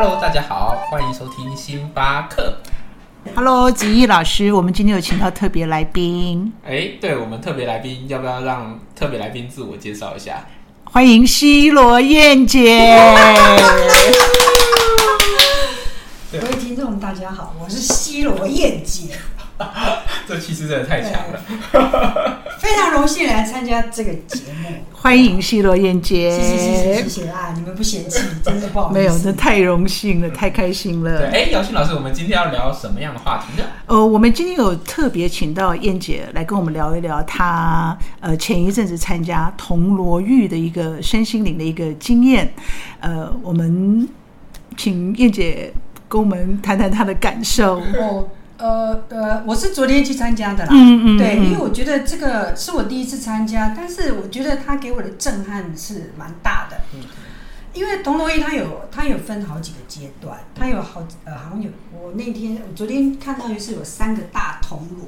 [0.00, 2.58] Hello，大家好，欢迎收听星巴克。
[3.34, 10.46] Hello，子毅老师，我们今天有请到特别来宾，哎，对我们特别来宾，要不要让特别来宾自我介绍一下？
[10.84, 12.96] 欢迎西罗燕姐。
[16.30, 19.18] 各位听众，大家好，我是西罗燕姐，
[20.28, 21.40] 这气势真的太强了。
[22.58, 24.68] 非常荣幸来参加这个节目。
[24.92, 26.30] 欢迎西罗燕姐。
[26.30, 27.54] 谢谢谢谢谢谢啊！
[27.56, 28.98] 你们不嫌弃，真的不好意思。
[28.98, 31.30] 没有，那太荣幸了，太开心对，了。
[31.30, 33.68] 哎，姚欣老师，我们今天要聊什么样的话题呢？
[33.86, 42.52] 呃，我们今天有特别请到燕姐来跟我们聊一聊她呃前一阵子参加铜锣玉的一个身心灵的一个经验。
[42.98, 44.08] 呃，我们
[44.76, 45.72] 请燕姐
[46.08, 47.76] 跟我们谈谈她的感受。
[47.76, 50.70] 我呃呃，我是昨天去参加的啦。
[50.72, 56.76] 嗯嗯对，嗯因为我觉得这个是我第一次参加，但是我觉得它给我的震撼是蛮大的。
[57.74, 65.06] 因为铜锣湾它有它有分好几个阶段，它有好呃好像有我那天我昨天看到就是有三个大铜锣。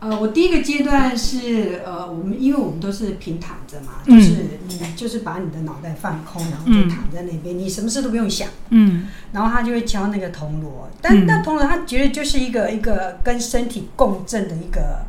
[0.00, 4.34] 呃，我第一个阶段是呃，我们因为我们都是平躺着嘛，嗯就是
[4.66, 8.48] 你就是把你的脑袋放空，然后就嗯躺在那边，你什么事都不用想。
[8.70, 15.04] 嗯然后他就会敲那个铜锣，但嗯那铜锣他觉得就是一个一个跟身体共振的一个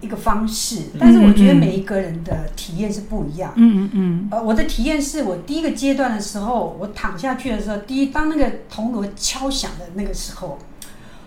[0.00, 3.52] 一个方式，但是我觉得每一个人的体验是不一样。
[3.54, 10.58] 嗯嗯嗯呃，我的体验是我第一个阶段的时候，我躺下去的时候，第一当那个铜锣敲响的那个时候，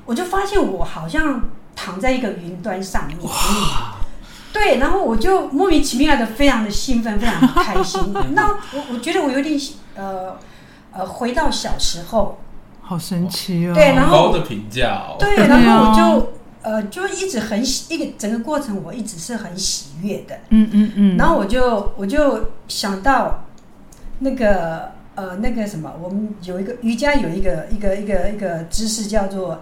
[0.06, 1.42] 我就发现我好像
[1.76, 3.18] 躺在一个云端上面。
[4.54, 8.14] 对，然后我就莫名其妙的非常的兴奋，非常的开心。
[8.36, 9.58] 那我我觉得我有点
[9.96, 10.38] 呃
[10.92, 12.38] 呃回到小时候，
[12.82, 13.74] 好神奇哦。
[13.74, 15.16] 对然后高的评价哦。
[15.18, 16.34] 对，然后我啊就
[16.64, 20.38] 呃就一直很喜一个整个过程我一直是很喜悦的。
[20.50, 21.18] 嗯嗯嗯。
[21.18, 23.46] 然后我就我就想到
[24.20, 29.62] 那个呃那个什么，我们有一个瑜伽有一个一个一个一个姿势叫做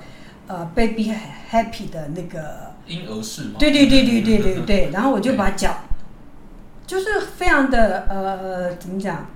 [0.49, 1.13] 呃 baby
[1.51, 3.51] happy 的那个，婴儿式嘛。
[3.59, 5.77] 对对对对对对对， 然后我就把脚
[6.87, 9.27] 就是非常的呃怎么讲？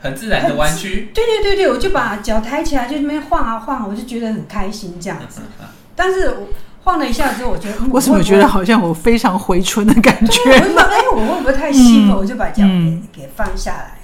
[0.00, 1.10] 很自然的弯曲。
[1.12, 5.40] 对对对对，我就把脚抬起来，就那边晃啊晃，我就觉得很开心这样子。
[5.96, 6.46] 但是我
[6.84, 10.40] 晃了一下之后，我觉得嗯我怎么觉得好像我非常回春的感，觉？
[10.52, 12.14] 我就说，哎，我会不会太兴奋？
[12.14, 13.98] 嗯我就把脚给、嗯给放下来，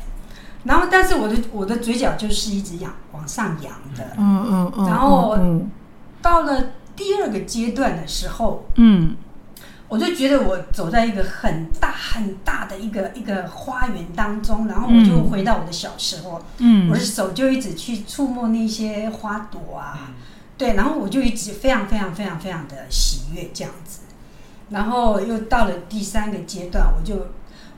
[0.64, 4.04] 然后但是我的我的嘴角就是一直仰往上扬的。
[4.16, 4.86] 嗯嗯嗯。
[4.88, 5.70] 然后嗯
[6.24, 9.14] 到了第二个阶段的时候，嗯
[9.88, 16.88] 我就觉得我走在一个很大很大的一个一个花园当中，然后我就嗯回到我的小时候，嗯。
[16.88, 20.14] 我的手就一直去触摸那些花朵啊，嗯
[20.56, 24.00] 对，然后我就一直非常非常非常非常的喜悦这样子，
[24.70, 27.26] 然后又到了第三个阶段，我就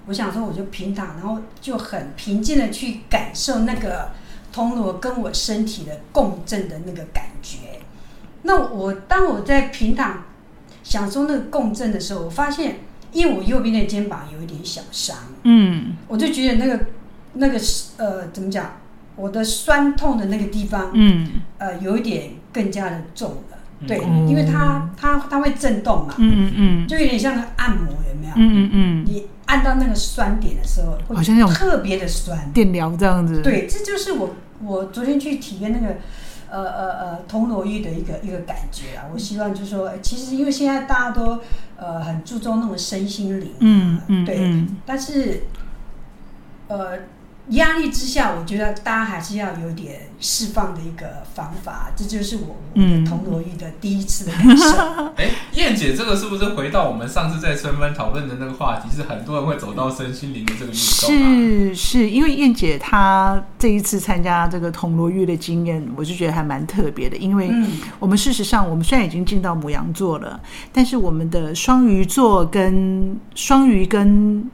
[0.06, 4.12] 我想说我就平躺，然后就很平静的去感受那个
[4.52, 7.80] 铜锣跟我身体的共振的那个感觉。
[8.46, 10.22] 那我当我在平躺
[10.82, 12.76] 享受那个共振的时候，我发现
[13.12, 16.86] 因为我右边的肩膀有一点小伤，嗯我就觉得那个
[17.34, 17.58] 那个
[17.98, 18.78] 呃怎么讲，
[19.16, 23.58] 我的酸痛的那个地方，嗯呃，有一点更加的重了。
[23.80, 28.32] 嗯对，哦因为它它它会震动嘛，嗯嗯就有点像那按摩，有没有？
[28.36, 32.50] 嗯嗯你按到那个酸点的时候，会好像那种特别的酸。
[32.52, 34.34] 电疗这样子。，对，这就是我
[34.64, 35.96] 我昨天去体验那个
[36.50, 39.04] 呃呃呃铜锣玉的一个一个感觉啊。
[39.12, 41.40] 我希望就是说，呃其实因为现在大家都
[41.76, 45.42] 呃很注重那种身心灵，嗯嗯对，嗯但是
[46.68, 46.98] 呃
[47.50, 54.76] 压力之下，我觉得大家还是要有点释放的一个方法，这就是我我嗯的铜锣玉的第一次的感受。
[55.16, 58.88] 哎，燕姐，这个是不是回到我们上次在春分讨论的那个话题？
[58.94, 61.74] 是很多人会走到身心灵的这个运动啊。
[61.74, 67.16] 是是，因为燕姐她这一次参加这个铜锣玉的经验，我就觉得还蛮特别的。
[67.16, 67.68] 因为嗯
[68.00, 70.40] 我们事实上，我们虽然已经进到母羊座了，
[70.72, 74.44] 但是我们的双鱼座跟双鱼跟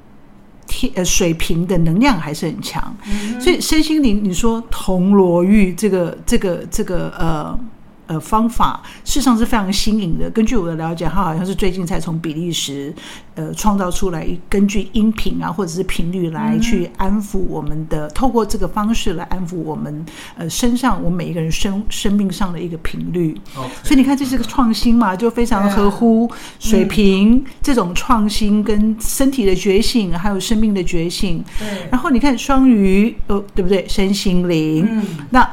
[0.88, 7.58] 天呃水平的能量还是很强，嗯所以身心灵，你说铜锣玉这个这个这个呃。
[8.06, 10.28] 呃，方法事实上是非常新颖的。
[10.30, 12.92] 根据我的了解，它好像是最近才从比利时
[13.34, 20.04] 呃创造出来，根据音频啊或者是频率来去安抚我们的，透过这个方式来安抚我们
[20.36, 23.40] 呃身上我们每一个人生生命上的一个频率。
[23.82, 31.42] 所以你看，这是个创新嘛，就非常合乎水平这种创新跟身体的觉醒，还有生命的觉醒。
[31.58, 33.86] 对，然后你看双鱼，呃，对不对？
[33.88, 35.48] 身心灵，嗯那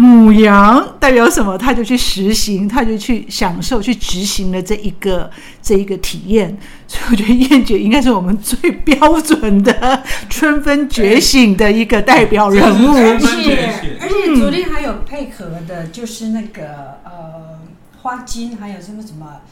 [0.00, 1.58] 母羊代表什么？
[1.58, 5.30] 他就去实行，他就去享受，去执行了这一个
[5.60, 6.56] 这一个体验。
[6.88, 12.96] 所以我觉得燕姐应该是我们最标准的春分觉醒的一个代表人物。
[12.96, 16.62] 而且而且昨天还有配合的，就是那个
[17.04, 17.60] 呃
[18.00, 19.42] 花金，还有什么什么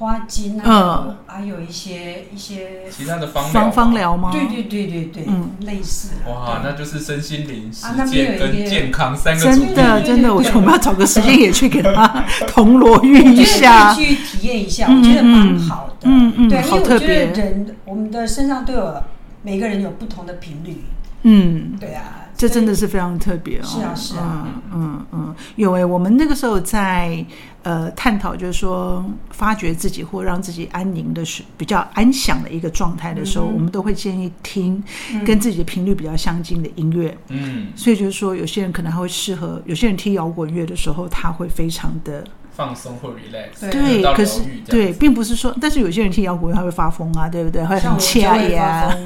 [0.00, 4.30] 花精啊，嗯还有一些一些，其他的方疗方方疗吗？
[4.32, 6.08] 对对对对对，嗯类似。
[6.26, 9.74] 哇，那就是身心灵、实啊那边践有一个跟健康三个主真。
[9.74, 16.08] 的真的，我觉得我们要找个时间也去给他铜锣我玉一下去体验一下，嗯我觉得蛮好的。
[16.08, 18.94] 嗯嗯对，因好特为我觉得别人我们的身上都有
[19.42, 20.82] 每个人有不同的频率，
[21.22, 22.02] 嗯，对啊，
[22.36, 23.64] 这真的是非常特别哦。
[23.64, 24.48] 是啊是啊。
[24.72, 27.24] 嗯嗯嗯，有诶，我们那个时候在
[27.62, 33.54] 呃探讨，就是说发掘自己或让自己安宁的是比较安详的一个状态的时候，嗯。
[33.54, 34.82] 我们都会建议听
[35.12, 35.24] 嗯。
[35.24, 37.16] 跟自己的频率比较相近的音乐。
[37.28, 42.24] 嗯，所以就是说，有些人可能还会适合，有些人听摇滚乐的时候，他会非常的
[42.60, 47.64] 放松或 relax，对可是对，并不是说，但是有些人听摇滚乐他会发疯啊，对不对？
[47.64, 48.94] 会很像我就恰会呀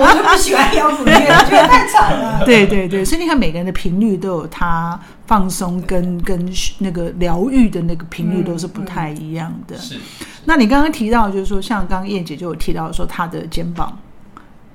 [0.00, 2.42] 我就不喜欢摇滚乐，我觉得太惨了。
[2.46, 9.76] 对对对，所以你看每个人的频率都有他放松跟跟那个疗愈的那个频率都是不太一样的。
[9.76, 10.00] 是
[10.46, 13.94] 那你刚刚提到，就是说，像刚刚燕姐就有提到说，她的肩膀，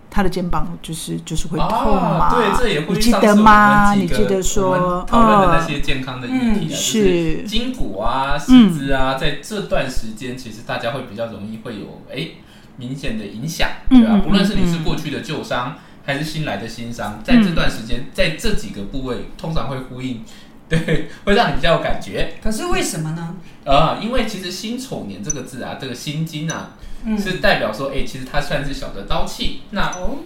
[0.10, 2.26] 她的肩膀就是就是会痛嘛？
[2.26, 3.94] 啊对，这也会你记得吗？
[3.94, 12.30] 你记得说，讨论的那嗯，些健康的议题啊，就是是筋骨啊、四肢啊，在这段时间，其实大家会比较容易会有哎
[12.78, 15.76] 明显的影响，对吧、嗯嗯不论是你是嗯过去的旧伤，
[16.06, 20.24] 还是新来的新伤，在这段时间，在这几个部位，通常会呼应，
[20.68, 22.36] 对，会让你比较有感觉。
[22.42, 23.36] 可是为什么呢？
[23.66, 26.72] 啊，因为其实辛丑年这个字啊，这个辛金啊，
[27.06, 29.62] 嗯，是代表说，哎、其实它算是小的刀气。
[29.72, 30.20] 那哦，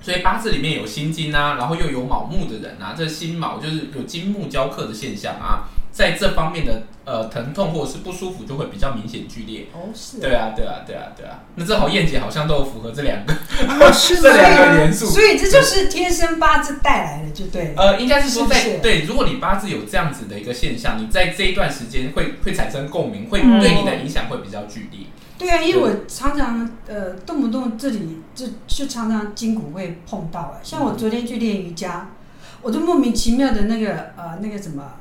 [0.00, 9.66] 所以八字里面有辛金啊，然后又有卯木的人啊，这辛卯就是有金木交克的现象啊，在这方面的呃疼痛或者是不舒服就会比较明显剧烈。
[9.72, 11.40] 哦是，对啊，对啊，对啊，对啊。
[11.56, 13.34] 那正好燕姐好像都有符合这两个，
[14.22, 14.74] 这两？
[14.74, 15.06] 个元素。
[15.06, 17.74] 所以这就是天生八字带来的，就对了。
[17.76, 25.00] 呃，应该是说在对，如果你八字有这样子的一个现象，你在这一段时间会会产生共鸣，会嗯对你的影响会比较剧烈。
[25.38, 32.10] 对啊，因为我常常呃动不动这里就就常常筋骨会碰到啊，像我昨天去练瑜伽，
[32.60, 34.92] 我就莫名其妙的那个呃那个什么。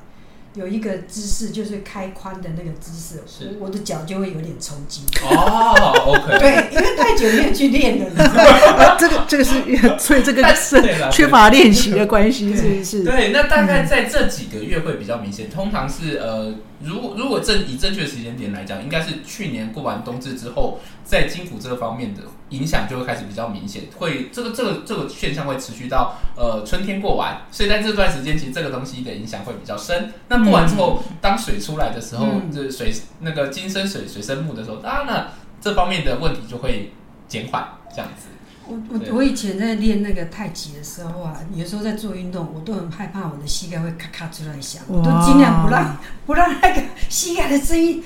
[0.53, 5.03] 有一个姿势就是开髋的那个姿势，是我我的脚就会有点抽筋。
[5.21, 8.83] 哦，OK，对，因为太久没有去练了，你知道吗？
[8.83, 9.53] 啊 这个这个是，
[9.99, 10.81] 所以这个但是
[11.11, 13.03] 缺乏练习的关系，是对不是？
[13.03, 15.49] 对，那大概在这几个月会比较明显。
[15.49, 30.13] 通常是呃，如果如果正以正确的时间点来讲，应该是去年过完冬至之后，在筋骨这个方面的影响就会开始比较明显，会这个这个这个现象会持续到呃春天过完，所以在这段时间，其实这个东西的影响会比较深。
[30.29, 36.91] 那过完之后，当水出来的时候，嗯这水那个金生水，水生木的时候，当然了，这方面的问题就会
[37.27, 38.27] 减缓，这样子。
[38.69, 48.03] 我我我以前在练那个太极的时候啊，有时候在做运动，我都很害怕我的膝盖会咔咔出来响，我都尽量不让 不让那个膝盖的声音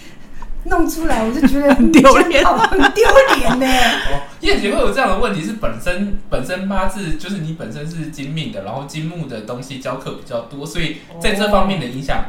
[0.66, 3.66] 弄出来，我就觉得 很丢脸很丢脸呢。
[4.14, 12.24] 哦，燕姐会有这样的问题，是本身本身八字就是你本身是金命的，然后金木的东西交克比较多，所以在这方面的影响，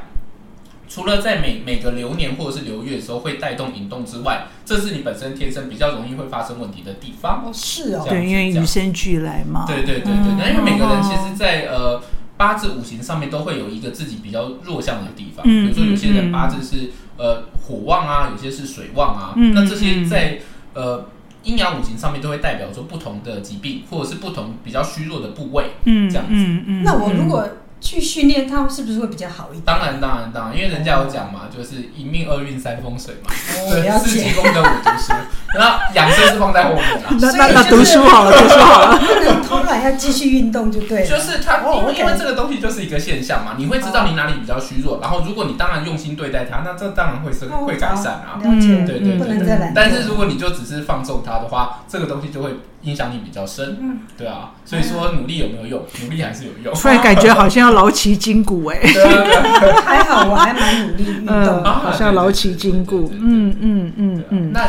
[0.92, 7.44] 除了在每每个流年或者是流月的时候会带动引动之外，这是你本身天生比较容易会发生问题的地方。
[7.46, 9.64] 哦，是哦这，样对，因为与生俱来嘛。
[9.66, 12.02] 对对对对，嗯那因为每个人其实在，呃
[12.36, 20.40] 八字五行上面都会有一个自己比较弱项的地方，嗯比如说有些人八字是呃火旺啊，有些是水旺啊，嗯那这些嗯在
[20.74, 21.06] 呃
[21.42, 25.70] 阴阳五行上面都会代表说不同的疾病或者是不同比较虚弱的部位。
[25.84, 26.82] 嗯，这样子嗯嗯。
[26.82, 27.48] 那我如果
[27.82, 29.62] 去训练，它是不是会比较好一点？
[29.66, 34.32] 当然当然当然，因为人家有讲嘛，就是一命二运三风水嘛，哦，对，了四积解。
[34.34, 35.12] 功德五读书，
[35.58, 37.10] 那养生是放在后面 啦。
[37.20, 38.98] 那那那读书好了， 读书好了。
[38.98, 41.06] 不能偷懒，要继续运动就对了。
[41.06, 48.38] 就是它，哦因为因为这个东西就是一个现象嘛，你会知道你哪里比较虚弱，然后如果你当然用心对待它，那这当然会是哦会改善啊。
[48.40, 49.72] 好了解，嗯对对对不能再懒惰。
[49.74, 52.50] 但是如果你就只是放纵它的话，这个东西就会
[52.82, 54.52] 影响你比较深，嗯对啊。
[54.64, 55.82] 所以说努力有没有用？
[56.02, 56.74] 努力还是有用。
[56.74, 58.78] 突然感觉好像要劳其筋骨哎，
[59.84, 64.52] 还好，我还蛮努力运动嗯，好像劳其筋骨嗯嗯嗯嗯。
[64.52, 64.66] 那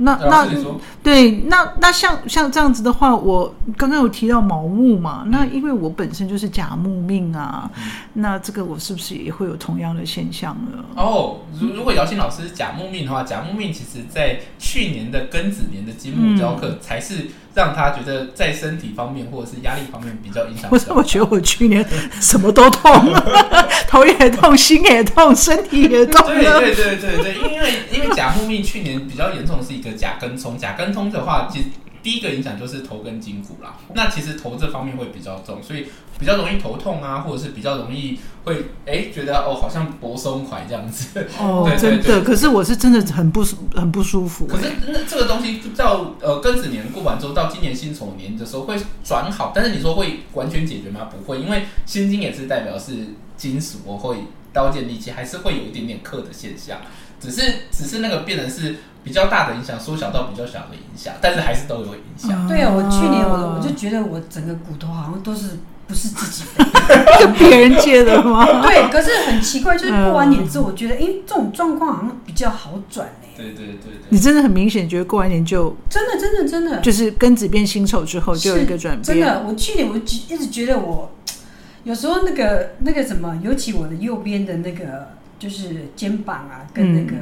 [0.00, 0.64] 那那对
[1.02, 7.70] 对，那那像像这样子的话，我刚刚有提到毛木嘛，那因为我本身就是甲木命啊，
[8.14, 10.84] 那这个我是不是也会有同样的现象呢？
[10.96, 20.68] 哦，如如果姚欣老师是甲木命的话，甲木命其实在去年的庚子年的金木交克，才是让他觉得在身体方面或者是压力方面比较影响。
[20.70, 21.84] 我怎么觉得我去年
[22.20, 23.12] 什么都痛，
[23.88, 26.42] 头也痛，心也痛，身体也痛对？
[26.42, 31.66] 对对对对，因为因为甲木命去年比较严重的是一个甲根冲，甲根葱的话，其实
[32.02, 33.76] 第一个影响就是头跟筋骨啦。
[33.94, 35.86] 那其实头这方面会比较重，所以
[36.18, 41.26] 比较容易头痛啊，或者是比较容易会哎觉得哦好像脖松垮这样子。
[41.38, 51.08] 哦 对，对真的，可是我是真的很不舒很不舒服、可是那这个东西到呃庚子年过完之后，到今年辛丑年的时候会转好，但是你说会完全解决吗？
[51.10, 54.16] 不会，因为辛金也是代表是金属，我会
[54.52, 56.78] 刀剑利器还是会有一点点克的现象，
[57.20, 62.46] 只是只是那个变成是比较大的影响，缩小到比较小的影响，但是还是都有影响。
[62.48, 66.64] 对啊，我去年我我就觉得我整个骨头好像都是不是自己的。
[67.20, 68.44] 是别人借的吗？
[68.62, 81.10] 对，可是很奇怪，就是过完年之后，我觉得，哎、这种状况好像比较好转哎、对对对对你真的很明显觉得过完年就真的，真的，真的，就是庚子变辛丑之后就有一个转变，真的，我去年我就一直觉得我
[81.84, 87.16] 有时候那个那个什么，尤其我的右边的那个就是肩膀啊，跟那个、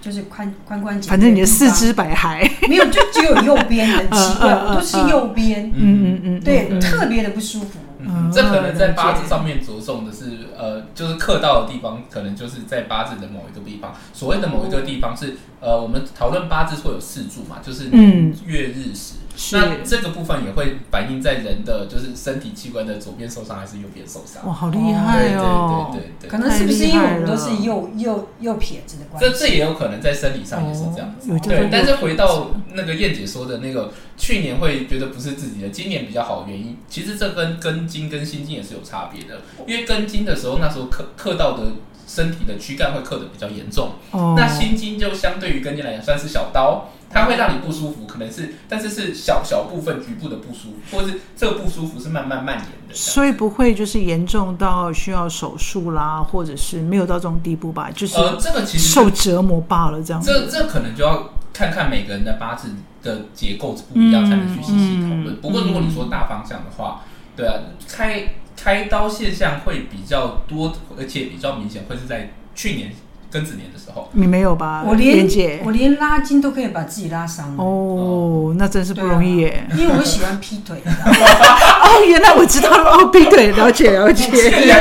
[0.00, 7.78] 就是髋髋关节，反正你的四肢百骸， 没有，就只有右边，很奇怪，我都是右边，嗯嗯嗯，对，嗯特别的不舒服。
[8.02, 13.94] 嗯，这可能在八字上面着重的是，呃，就是克到的地方，可能就是在八字的某一个地方。
[14.14, 19.14] 所谓的某一个地方是，呃，我们讨论八字会有四柱嘛，就是嗯月日时。
[19.29, 24.46] 是那这个部分也会反映在人的就是身体器官的左边受伤还是右边受伤。
[24.46, 25.90] 哇，好厉害哦！
[25.92, 29.30] 对对对对可能是不是因为我们都是右右右撇子的关系？
[29.30, 31.38] 这这也有可能在生理上也是这样子。
[31.40, 39.40] 对，但是回到那个燕姐说的那个，去年会觉得不是自己的，今年比较好的原因，其实这跟根筋跟心经也是有差别的。
[39.66, 41.72] 因为根筋的时候，那时候刻刻到的
[42.06, 52.94] 身体的躯干会刻的比较严重，哦，那心经就相对于根筋来讲算是小刀，它会让你不舒服，可能是，但是是小小部分局部的不舒服，或是这个不舒服是慢慢蔓延的。
[52.94, 57.90] 所以不会就是严重到需要手术啦，或者是没有到这种地步吧？
[57.90, 60.52] 就是呃，这个其实受折磨罢了这样这子。
[60.52, 62.68] 这可能就要看看每个人的八字
[63.02, 65.26] 的结构是不一样，嗯才能去细细讨论。
[65.30, 67.02] 嗯不过如果你说大方向的话，
[67.36, 67.54] 对啊，
[67.88, 72.92] 开开刀现象会比较多，而且比较明显，会是在去年
[73.32, 74.08] 庚子年的时候。
[74.12, 74.84] 你没有吧？
[74.86, 75.28] 我连
[75.64, 77.54] 我连拉筋都可以把自己拉伤。
[77.56, 79.66] 哦，那真是不容易耶。
[79.76, 82.90] 因为我喜欢劈腿， 哦，原来我知道了。
[82.90, 84.26] 哦，劈腿，了解了解。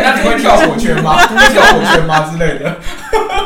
[0.02, 1.18] 那你会跳火圈吗？
[1.28, 2.78] 会跳火圈吗之类的？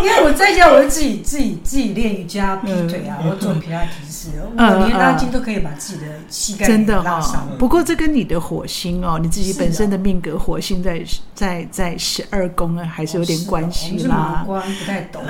[0.04, 7.48] 因为我在家我就自己自己自己练瑜伽、劈腿啊，我做皮拉提示，我连拉筋都可以把自己的膝盖真的哈、拉伤。
[7.58, 11.02] 不过这跟你的火星哦，你自己本身的命格火星在
[11.34, 14.46] 在在十二宫啊，还是有点关系啦
[14.94, 15.24] 太懂。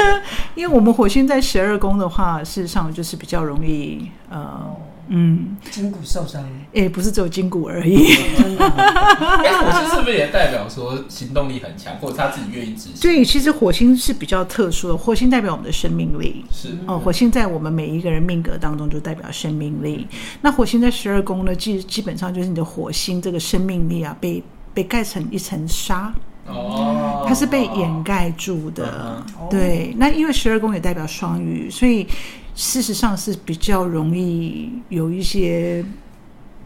[0.54, 4.74] 因为我们火星在十二宫的话，事实上就是比较容易呃
[5.08, 6.42] 嗯，筋骨受伤，
[6.72, 8.14] 诶，不是只有筋骨而已。
[8.38, 8.64] 真的。
[8.70, 13.00] 哎，火星是不是也代表说行动力很强，或者他自己愿意执行？
[13.02, 16.44] 对其实火星是比较特殊的，火星代表我们的生命力。
[16.50, 20.06] 是哦，火星在我们每一个人命格当中就代表生命力。
[20.40, 24.42] 那火星在十二宫呢，基基本上就是你的火星这个生命力啊，被
[24.72, 26.14] 被盖成一层纱，
[26.46, 26.91] 哦，
[27.32, 29.24] 它是被掩盖住的。
[29.38, 32.06] 哦对，那因为十二宫也代表双鱼，所以
[32.54, 35.82] 事实上是比较容易有一些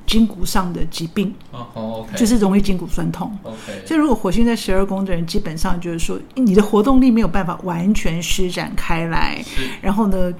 [0.04, 3.30] 筋骨上的疾病，哦哦，OK，就是容易筋骨酸痛。
[3.44, 3.56] OK，
[3.86, 9.40] 所以，如果火星在十二宫的人，基本上就是说，你的活动力没有办法完全施展开来。
[9.80, 10.32] 然后呢，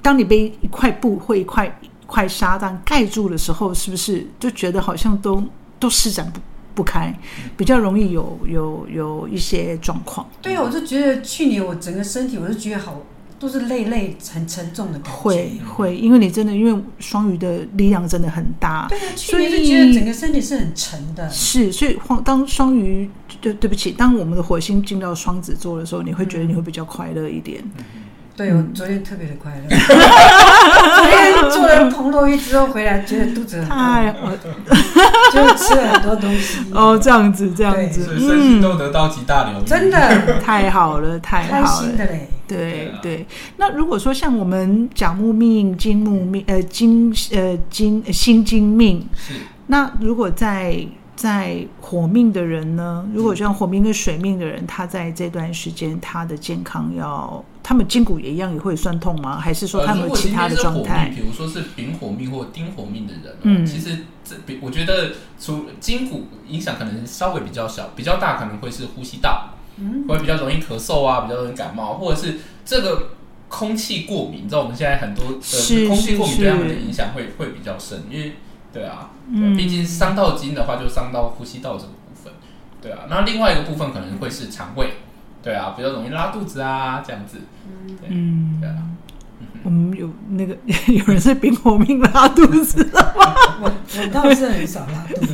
[0.00, 5.42] 当你被一块布或一块一块纱这样盖住的时候，是不是就觉得好像都
[5.78, 6.40] 都施展不
[6.74, 7.14] 不开，
[7.56, 10.28] 比较容易有有有一些状况？
[10.42, 13.02] 对啊，我就觉得去年我整个身体，我就觉得好
[13.38, 15.10] 都是累累很沉重的感觉。
[15.10, 21.28] 会会，因为你真的因为双鱼的力量真的很大，对啊，去所以年就觉得整个身体是很沉的。
[21.30, 27.62] 是，所以当当双鱼，对对不起，当我们的火星进到双子座的时候，你会觉得你会比较快乐一点。
[28.36, 29.68] 对，我昨天特别的快乐。
[29.70, 34.36] 昨天做了铜锣鱼之后回来，觉得肚子很太饿，
[35.34, 36.64] 就吃了很多东西。
[36.72, 41.86] 哦，这样子，这样子所，以身心都得到极大疗愈，真的太好了，太开好了。
[41.88, 42.28] 心的嘞。
[42.46, 43.26] 对对
[43.56, 49.32] 那如果说像我们甲木命、金木命、呃金呃金呃辛金命，是
[49.68, 50.86] 那如果在
[51.16, 59.38] 在火命的人呢，如果像火命跟水命的人，他在这段时间他的健康要，他们筋骨也一样也会酸痛吗？
[59.38, 61.14] 还是说呃，他们其他的状态命，？
[61.14, 73.10] 比如说是丙火命或丁火命的人、哦，嗯其实这比我觉得除筋骨影响可能稍微比较小，比较大可能会是呼吸道，嗯，会比较容易咳嗽啊，比较容易感冒，或者是这个
[73.48, 75.32] 空气过敏，你知道我们现在很多的
[75.86, 78.36] 空气过敏是对他们的影响会会比较深，因为
[78.72, 79.10] 对啊，
[79.56, 82.32] 毕竟伤到筋的话就伤到呼吸道这个部分，
[82.80, 84.94] 对啊，那另外一个部分可能会是肠胃，
[85.42, 87.42] 对啊，比较容易拉肚子啊这样子，
[88.08, 88.58] 嗯。
[88.60, 88.76] 对啊。
[89.64, 90.54] 我们有那个
[90.92, 92.86] 有人是冰火命拉肚子，
[93.60, 95.32] 我我倒是很少拉肚子，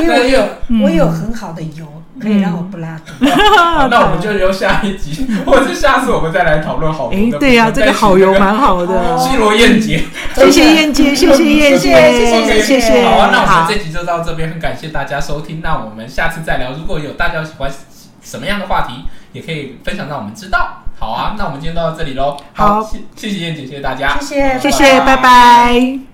[0.00, 1.84] 因为我有嗯我有很好的油
[2.20, 3.32] 可以让我不拉肚子。
[3.56, 7.18] 好，那我们就留下一集， 或者是下次我们再来讨论好油。
[7.18, 10.04] 哎对呀、这个好油蛮好的，西罗燕姐，
[10.36, 16.70] 谢谢燕姐， 谢谢燕姐，谢谢谢谢，好啊，那我好们这集就到这边，很感谢大家收听，那我们下次再聊。
[16.72, 17.68] 如果有大家喜欢
[18.22, 20.81] 什么样的话题，也可以分享让我们知道。
[21.02, 22.36] 好啊，那我们今天到这里喽。
[22.52, 22.80] 好。
[22.80, 24.58] 谢谢谢燕姐，谢谢大家，谢谢。
[24.60, 26.11] 谢谢，拜拜